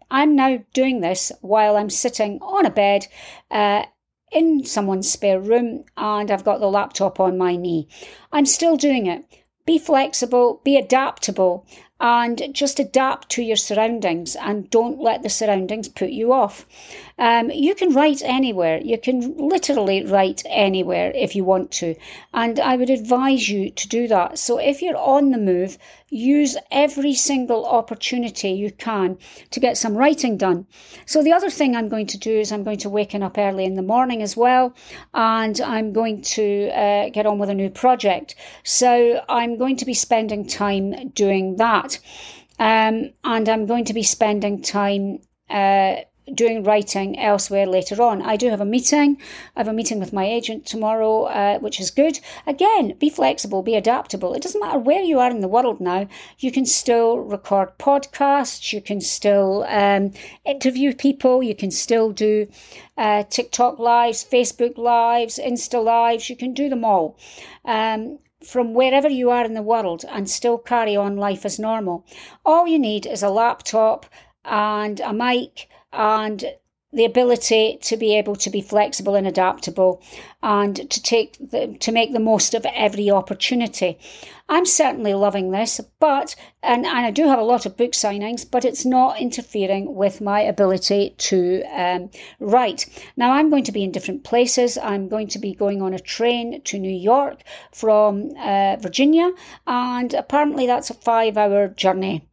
I'm 0.10 0.36
now 0.36 0.64
doing 0.74 1.02
this 1.02 1.32
while 1.42 1.78
I'm 1.78 1.90
sitting 1.90 2.40
on 2.42 2.66
a 2.66 2.72
bed 2.72 3.08
uh, 3.52 3.84
in 4.32 4.66
someone's 4.66 5.12
spare 5.12 5.40
room 5.40 5.84
and 5.96 6.32
I've 6.32 6.44
got 6.44 6.60
the 6.60 6.70
laptop 6.70 7.20
on 7.20 7.38
my 7.38 7.56
knee. 7.56 7.88
I'm 8.32 8.46
still 8.46 8.78
doing 8.78 9.06
it. 9.06 9.26
Be 9.66 9.78
flexible, 9.78 10.62
be 10.64 10.78
adaptable, 10.78 11.66
and 12.00 12.50
just 12.54 12.80
adapt 12.80 13.30
to 13.30 13.42
your 13.42 13.56
surroundings 13.56 14.36
and 14.36 14.70
don't 14.70 15.00
let 15.00 15.24
the 15.24 15.30
surroundings 15.30 15.90
put 15.90 16.10
you 16.10 16.32
off. 16.32 16.66
Um, 17.20 17.50
you 17.50 17.74
can 17.74 17.94
write 17.94 18.22
anywhere. 18.24 18.80
You 18.80 19.00
can 19.00 19.36
literally 19.38 20.06
write 20.06 20.44
anywhere 20.46 21.12
if 21.16 21.36
you 21.36 21.44
want 21.44 21.72
to. 21.72 21.96
And 22.34 22.60
I 22.60 22.76
would 22.76 22.92
advise 22.92 23.50
you 23.50 23.72
to 23.72 23.88
do 23.88 24.08
that. 24.10 24.38
So 24.38 24.60
if 24.60 24.82
you're 24.82 24.98
on 24.98 25.32
the 25.32 25.40
move, 25.40 25.80
use 26.10 26.56
every 26.72 27.14
single 27.14 27.66
opportunity 27.66 28.52
you 28.52 28.72
can 28.72 29.18
to 29.52 29.60
get 29.60 29.78
some 29.78 29.98
writing 29.98 30.38
done. 30.38 30.68
So 31.06 31.24
the 31.24 31.34
other 31.34 31.50
thing 31.50 31.76
I'm 31.76 31.90
going 31.90 32.08
to 32.08 32.18
do 32.18 32.32
is 32.32 32.52
I'm 32.52 32.64
going 32.64 32.78
to 32.80 32.90
waken 32.90 33.24
up 33.24 33.38
early 33.38 33.66
in 33.66 33.76
the 33.76 33.82
morning 33.82 34.22
as 34.22 34.38
well. 34.38 34.76
And 35.14 35.60
I'm 35.62 35.94
going 35.94 36.22
to 36.22 36.70
uh, 36.70 37.10
get 37.10 37.26
on 37.26 37.40
with 37.40 37.50
a 37.50 37.56
new 37.56 37.72
project. 37.72 38.36
So 38.64 39.24
I'm 39.28 39.58
going 39.58 39.76
to 39.78 39.86
be 39.86 39.96
spending 39.96 40.48
time 40.48 41.10
doing 41.10 41.56
that. 41.56 41.87
Um, 42.60 43.12
and 43.24 43.48
I'm 43.48 43.66
going 43.66 43.86
to 43.86 43.94
be 43.94 44.04
spending 44.04 44.62
time 44.62 45.20
uh, 45.50 45.98
doing 46.34 46.64
writing 46.64 47.18
elsewhere 47.20 47.66
later 47.66 48.02
on. 48.02 48.22
I 48.22 48.36
do 48.36 48.50
have 48.50 48.62
a 48.62 48.66
meeting. 48.66 49.18
I 49.56 49.60
have 49.62 49.68
a 49.68 49.74
meeting 49.74 50.00
with 50.00 50.14
my 50.14 50.26
agent 50.26 50.66
tomorrow, 50.66 51.24
uh, 51.24 51.60
which 51.60 51.80
is 51.80 51.92
good. 51.92 52.20
Again, 52.46 52.96
be 53.00 53.10
flexible, 53.10 53.62
be 53.62 53.76
adaptable. 53.76 54.34
It 54.34 54.42
doesn't 54.42 54.60
matter 54.60 54.80
where 54.80 55.02
you 55.02 55.20
are 55.20 55.32
in 55.32 55.42
the 55.42 55.48
world 55.48 55.80
now. 55.80 56.08
You 56.40 56.52
can 56.52 56.66
still 56.66 57.20
record 57.20 57.78
podcasts. 57.78 58.74
You 58.74 58.82
can 58.82 59.02
still 59.02 59.66
um, 59.70 60.12
interview 60.46 60.94
people. 60.94 61.42
You 61.42 61.56
can 61.56 61.72
still 61.72 62.12
do 62.12 62.48
uh, 62.98 63.24
TikTok 63.24 63.80
lives, 63.80 64.26
Facebook 64.30 64.78
lives, 64.78 65.40
Insta 65.44 65.84
lives. 65.84 66.30
You 66.30 66.36
can 66.36 66.54
do 66.54 66.70
them 66.70 66.84
all. 66.84 67.18
Um, 67.64 68.20
from 68.44 68.74
wherever 68.74 69.10
you 69.10 69.30
are 69.30 69.46
in 69.46 69.54
the 69.54 69.62
world 69.62 70.06
and 70.10 70.30
still 70.30 70.58
carry 70.58 70.96
on 70.96 71.18
life 71.18 71.46
as 71.46 71.60
normal. 71.60 72.06
All 72.46 72.68
you 72.68 72.80
need 72.80 73.06
is 73.06 73.24
a 73.24 73.30
laptop 73.30 74.06
and 74.46 75.00
a 75.00 75.14
mic 75.14 75.68
and 75.92 76.46
the 76.94 77.06
ability 77.06 77.78
to 77.82 77.98
be 77.98 78.16
able 78.16 78.36
to 78.36 78.50
be 78.50 78.62
flexible 78.62 79.16
and 79.16 79.28
adaptable 79.28 80.02
and 80.44 80.90
to 80.90 81.02
take 81.02 81.38
the, 81.40 81.76
to 81.80 81.92
make 81.92 82.14
the 82.14 82.20
most 82.20 82.54
of 82.54 82.66
every 82.74 83.10
opportunity. 83.10 83.98
I'm 84.50 84.66
certainly 84.66 85.14
loving 85.14 85.52
this, 85.52 85.82
but 86.00 86.36
and, 86.64 86.86
and 86.86 87.06
I 87.06 87.12
do 87.12 87.28
have 87.28 87.40
a 87.40 87.44
lot 87.44 87.66
of 87.66 87.76
book 87.76 87.92
signings, 87.92 88.50
but 88.50 88.64
it's 88.64 88.86
not 88.86 89.20
interfering 89.20 89.96
with 89.96 90.22
my 90.22 90.40
ability 90.40 91.16
to 91.18 91.64
um, 91.74 92.10
write. 92.40 92.88
Now 93.18 93.34
I'm 93.34 93.50
going 93.50 93.66
to 93.66 93.72
be 93.72 93.84
in 93.84 93.92
different 93.92 94.24
places. 94.24 94.78
I'm 94.78 95.10
going 95.10 95.28
to 95.30 95.40
be 95.40 95.54
going 95.54 95.82
on 95.82 95.94
a 95.94 96.00
train 96.00 96.62
to 96.62 96.80
New 96.80 96.96
York 96.96 97.42
from 97.74 98.32
uh, 98.38 98.78
Virginia, 98.80 99.32
and 99.66 100.14
apparently 100.14 100.66
that's 100.66 100.90
a 100.90 100.94
five-hour 100.94 101.70
journey. 101.70 102.26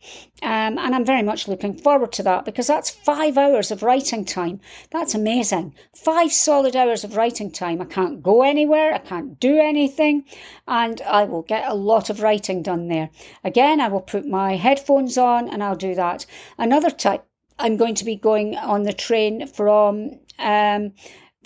Um, 0.42 0.78
and 0.78 0.94
I'm 0.94 1.06
very 1.06 1.22
much 1.22 1.48
looking 1.48 1.74
forward 1.74 2.12
to 2.12 2.22
that 2.24 2.44
because 2.44 2.66
that's 2.66 2.90
five 2.90 3.38
hours 3.38 3.70
of 3.70 3.82
writing 3.82 4.24
time. 4.24 4.60
That's 4.90 5.14
amazing. 5.14 5.74
Five 5.96 6.32
solid 6.32 6.76
hours 6.76 7.02
of 7.02 7.16
writing 7.16 7.50
time. 7.50 7.80
I 7.80 7.86
can't 7.94 8.22
go 8.22 8.42
anywhere. 8.42 8.92
I 8.92 8.98
can't 8.98 9.38
do 9.38 9.58
anything. 9.58 10.24
And 10.66 11.00
I 11.02 11.24
will 11.24 11.42
get 11.42 11.70
a 11.70 11.74
lot 11.74 12.10
of 12.10 12.20
writing 12.22 12.60
done 12.60 12.88
there. 12.88 13.10
Again, 13.44 13.80
I 13.80 13.88
will 13.88 14.00
put 14.00 14.26
my 14.26 14.56
headphones 14.56 15.16
on 15.16 15.48
and 15.48 15.62
I'll 15.62 15.76
do 15.76 15.94
that. 15.94 16.26
Another 16.58 16.90
type, 16.90 17.24
I'm 17.56 17.76
going 17.76 17.94
to 17.94 18.04
be 18.04 18.16
going 18.16 18.56
on 18.56 18.82
the 18.82 18.92
train 18.92 19.46
from 19.46 20.18
um, 20.40 20.92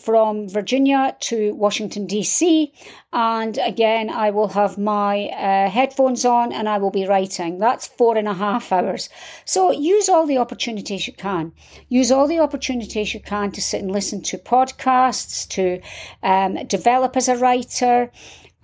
from 0.01 0.49
Virginia 0.49 1.17
to 1.21 1.55
Washington, 1.55 2.07
D.C. 2.07 2.73
And 3.13 3.59
again, 3.59 4.11
I 4.11 4.31
will 4.31 4.49
have 4.49 4.79
my 4.79 5.27
uh, 5.29 5.71
headphones 5.71 6.25
on 6.25 6.53
and 6.53 6.69
I 6.69 6.79
will 6.79 6.91
be 6.91 7.07
writing. 7.07 7.59
That's 7.59 7.87
four 7.87 8.17
and 8.17 8.29
a 8.29 8.35
half 8.35 8.73
hours. 8.73 9.09
So 9.45 9.71
use 9.71 10.09
all 10.09 10.27
the 10.27 10.39
opportunities 10.39 11.07
you 11.07 11.13
can. 11.13 11.53
Use 11.89 12.11
all 12.11 12.27
the 12.27 12.41
opportunities 12.41 13.15
you 13.15 13.21
can 13.21 13.51
to 13.53 13.63
sit 13.63 13.83
and 13.83 13.91
listen 13.91 14.23
to 14.23 14.39
podcasts, 14.39 15.49
to 15.49 15.81
um, 16.23 16.67
develop 16.67 17.17
as 17.17 17.29
a 17.29 17.37
writer. 17.37 18.11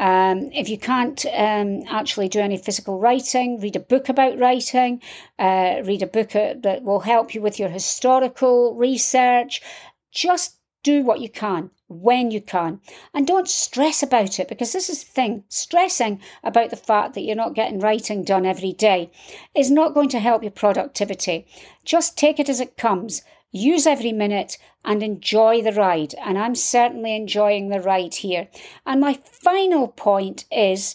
Um, 0.01 0.51
if 0.53 0.69
you 0.69 0.77
can't 0.77 1.25
um, 1.27 1.85
actually 1.89 2.29
do 2.29 2.41
any 2.41 2.59
physical 2.59 2.99
writing, 2.99 3.61
read 3.61 3.77
a 3.77 3.81
book 3.81 4.09
about 4.09 4.39
writing, 4.39 5.01
uh, 5.39 5.83
read 5.85 6.03
a 6.03 6.07
book 6.07 6.35
uh, 6.35 6.55
that 6.59 6.83
will 6.83 7.01
help 7.01 7.35
you 7.35 7.41
with 7.41 7.61
your 7.61 7.69
historical 7.69 8.75
research. 8.75 9.63
Just 10.11 10.59
do 10.85 11.03
what 11.03 11.21
you 11.21 11.29
can 11.29 11.71
when 11.89 12.31
you 12.31 12.41
can. 12.41 12.81
And 13.13 13.27
don't 13.27 13.49
stress 13.49 14.03
about 14.03 14.39
it 14.39 14.49
because 14.49 14.73
this 14.73 14.89
is 14.89 15.03
the 15.03 15.11
thing 15.11 15.45
stressing 15.49 16.21
about 16.45 16.71
the 16.71 16.77
fact 16.77 17.15
that 17.15 17.23
you're 17.23 17.35
not 17.35 17.55
getting 17.55 17.81
writing 17.81 18.23
done 18.23 18.47
every 18.47 18.73
day 18.73 19.11
is 19.55 19.71
not 19.71 19.95
going 19.95 20.09
to 20.11 20.21
help 20.21 20.43
your 20.43 20.53
productivity. 20.53 21.47
Just 21.85 22.17
take 22.17 22.39
it 22.39 22.49
as 22.49 22.61
it 22.61 22.77
comes. 22.77 23.23
Use 23.51 23.87
every 23.87 24.13
minute 24.13 24.59
and 24.85 25.03
enjoy 25.03 25.63
the 25.63 25.73
ride. 25.73 26.15
And 26.25 26.39
i'm 26.39 26.55
certainly 26.55 27.17
enjoying 27.17 27.69
the 27.69 27.81
ride 27.81 28.17
here. 28.17 28.49
And 28.87 29.01
my 29.01 29.15
final 29.25 29.89
point 29.89 30.45
is 30.53 30.95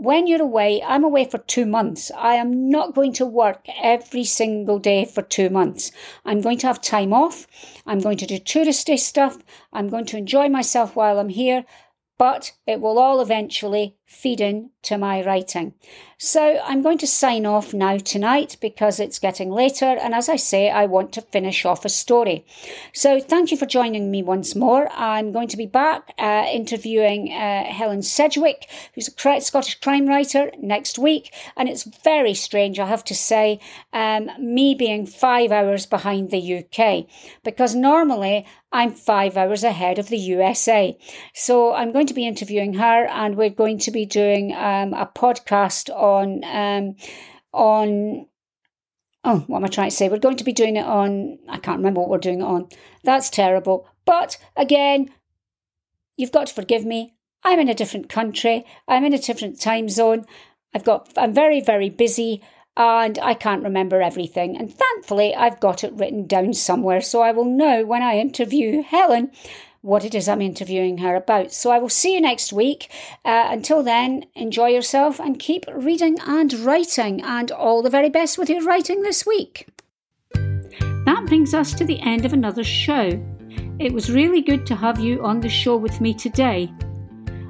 when 0.00 0.26
you're 0.26 0.40
away, 0.40 0.82
I'm 0.82 1.04
away 1.04 1.26
for 1.26 1.36
two 1.36 1.66
months. 1.66 2.10
I 2.16 2.34
am 2.34 2.70
not 2.70 2.94
going 2.94 3.12
to 3.14 3.26
work 3.26 3.66
every 3.82 4.24
single 4.24 4.78
day 4.78 5.04
for 5.04 5.20
two 5.20 5.50
months. 5.50 5.92
I'm 6.24 6.40
going 6.40 6.56
to 6.58 6.66
have 6.68 6.80
time 6.80 7.12
off. 7.12 7.46
I'm 7.86 8.00
going 8.00 8.16
to 8.16 8.26
do 8.26 8.38
touristy 8.38 8.98
stuff. 8.98 9.36
I'm 9.74 9.90
going 9.90 10.06
to 10.06 10.16
enjoy 10.16 10.48
myself 10.48 10.96
while 10.96 11.18
I'm 11.18 11.28
here, 11.28 11.66
but 12.16 12.52
it 12.66 12.80
will 12.80 12.98
all 12.98 13.20
eventually 13.20 13.96
feed 14.06 14.40
in 14.40 14.70
to 14.82 14.98
my 14.98 15.22
writing. 15.22 15.74
So 16.22 16.60
I'm 16.64 16.82
going 16.82 16.98
to 16.98 17.06
sign 17.06 17.46
off 17.46 17.72
now 17.72 17.96
tonight 17.96 18.58
because 18.60 19.00
it's 19.00 19.18
getting 19.18 19.50
later, 19.50 19.86
and 19.86 20.14
as 20.14 20.28
I 20.28 20.36
say, 20.36 20.70
I 20.70 20.84
want 20.84 21.12
to 21.14 21.22
finish 21.22 21.64
off 21.64 21.86
a 21.86 21.88
story. 21.88 22.44
So 22.92 23.20
thank 23.20 23.50
you 23.50 23.56
for 23.56 23.64
joining 23.64 24.10
me 24.10 24.22
once 24.22 24.54
more. 24.54 24.90
I'm 24.92 25.32
going 25.32 25.48
to 25.48 25.56
be 25.56 25.64
back 25.64 26.12
uh, 26.18 26.44
interviewing 26.52 27.32
uh, 27.32 27.64
Helen 27.64 28.02
Sedgwick, 28.02 28.68
who's 28.94 29.08
a 29.08 29.40
Scottish 29.40 29.80
crime 29.80 30.06
writer, 30.06 30.50
next 30.60 30.98
week, 30.98 31.32
and 31.56 31.70
it's 31.70 31.84
very 31.84 32.34
strange, 32.34 32.78
I 32.78 32.86
have 32.86 33.04
to 33.04 33.14
say, 33.14 33.58
um, 33.94 34.30
me 34.38 34.74
being 34.74 35.06
five 35.06 35.50
hours 35.50 35.86
behind 35.86 36.30
the 36.30 36.58
UK 36.58 37.06
because 37.42 37.74
normally 37.74 38.46
I'm 38.72 38.92
five 38.92 39.36
hours 39.36 39.64
ahead 39.64 39.98
of 39.98 40.08
the 40.08 40.18
USA. 40.18 40.96
So 41.34 41.74
I'm 41.74 41.92
going 41.92 42.06
to 42.06 42.14
be 42.14 42.26
interviewing 42.26 42.74
her, 42.74 43.06
and 43.06 43.36
we're 43.36 43.50
going 43.50 43.78
to 43.78 43.90
be 43.90 44.06
doing 44.06 44.52
um, 44.70 44.94
a 44.94 45.06
podcast 45.06 45.90
on 45.90 46.44
um, 46.44 46.96
on 47.52 48.26
oh 49.24 49.44
what 49.46 49.58
am 49.58 49.64
I 49.64 49.68
trying 49.68 49.90
to 49.90 49.96
say? 49.96 50.08
We're 50.08 50.18
going 50.18 50.36
to 50.36 50.44
be 50.44 50.52
doing 50.52 50.76
it 50.76 50.86
on 50.86 51.38
I 51.48 51.58
can't 51.58 51.78
remember 51.78 52.00
what 52.00 52.10
we're 52.10 52.18
doing 52.18 52.40
it 52.40 52.44
on. 52.44 52.68
That's 53.04 53.30
terrible. 53.30 53.88
But 54.04 54.38
again, 54.56 55.10
you've 56.16 56.32
got 56.32 56.48
to 56.48 56.54
forgive 56.54 56.84
me. 56.84 57.14
I'm 57.42 57.58
in 57.58 57.68
a 57.68 57.74
different 57.74 58.08
country. 58.08 58.64
I'm 58.86 59.04
in 59.04 59.14
a 59.14 59.18
different 59.18 59.60
time 59.60 59.88
zone. 59.88 60.26
I've 60.74 60.84
got 60.84 61.12
I'm 61.16 61.34
very 61.34 61.60
very 61.60 61.90
busy 61.90 62.42
and 62.76 63.18
I 63.18 63.34
can't 63.34 63.64
remember 63.64 64.00
everything. 64.00 64.56
And 64.56 64.72
thankfully, 64.72 65.34
I've 65.34 65.60
got 65.60 65.84
it 65.84 65.92
written 65.92 66.26
down 66.26 66.54
somewhere 66.54 67.00
so 67.00 67.20
I 67.20 67.32
will 67.32 67.44
know 67.44 67.84
when 67.84 68.02
I 68.02 68.18
interview 68.18 68.82
Helen 68.82 69.32
what 69.82 70.04
it 70.04 70.14
is 70.14 70.28
I'm 70.28 70.42
interviewing 70.42 70.98
her 70.98 71.14
about. 71.14 71.52
So 71.52 71.70
I 71.70 71.78
will 71.78 71.88
see 71.88 72.14
you 72.14 72.20
next 72.20 72.52
week. 72.52 72.90
Uh, 73.24 73.48
until 73.48 73.82
then, 73.82 74.26
enjoy 74.34 74.68
yourself 74.68 75.18
and 75.18 75.38
keep 75.38 75.64
reading 75.72 76.18
and 76.26 76.52
writing, 76.52 77.22
and 77.22 77.50
all 77.50 77.82
the 77.82 77.90
very 77.90 78.10
best 78.10 78.38
with 78.38 78.50
your 78.50 78.62
writing 78.62 79.02
this 79.02 79.24
week. 79.24 79.68
That 80.34 81.24
brings 81.26 81.54
us 81.54 81.72
to 81.74 81.84
the 81.84 82.00
end 82.00 82.24
of 82.24 82.32
another 82.32 82.64
show. 82.64 83.20
It 83.78 83.92
was 83.92 84.12
really 84.12 84.42
good 84.42 84.66
to 84.66 84.76
have 84.76 85.00
you 85.00 85.24
on 85.24 85.40
the 85.40 85.48
show 85.48 85.76
with 85.76 86.00
me 86.00 86.12
today. 86.12 86.70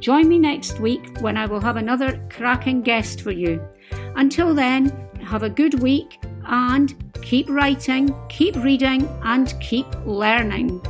Join 0.00 0.28
me 0.28 0.38
next 0.38 0.80
week 0.80 1.18
when 1.20 1.36
I 1.36 1.44
will 1.44 1.60
have 1.60 1.76
another 1.76 2.26
cracking 2.30 2.80
guest 2.80 3.20
for 3.20 3.32
you. 3.32 3.62
Until 4.16 4.54
then, 4.54 5.08
have 5.22 5.42
a 5.42 5.50
good 5.50 5.80
week 5.80 6.18
and 6.46 6.94
keep 7.22 7.48
writing, 7.50 8.14
keep 8.28 8.56
reading, 8.56 9.06
and 9.22 9.54
keep 9.60 9.86
learning. 10.06 10.80